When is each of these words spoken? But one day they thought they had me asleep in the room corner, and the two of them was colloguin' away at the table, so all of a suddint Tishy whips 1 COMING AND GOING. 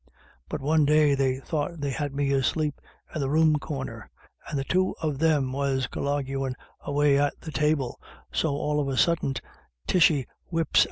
But 0.49 0.61
one 0.61 0.83
day 0.83 1.13
they 1.13 1.37
thought 1.37 1.79
they 1.79 1.91
had 1.91 2.11
me 2.11 2.31
asleep 2.31 2.81
in 3.13 3.21
the 3.21 3.29
room 3.29 3.59
corner, 3.59 4.09
and 4.49 4.57
the 4.57 4.63
two 4.63 4.95
of 4.99 5.19
them 5.19 5.51
was 5.51 5.85
colloguin' 5.85 6.55
away 6.81 7.19
at 7.19 7.39
the 7.41 7.51
table, 7.51 7.99
so 8.31 8.49
all 8.49 8.79
of 8.79 8.87
a 8.87 8.97
suddint 8.97 9.41
Tishy 9.85 10.25
whips 10.47 10.49
1 10.49 10.55
COMING 10.55 10.59
AND 10.61 10.73
GOING. 10.73 10.79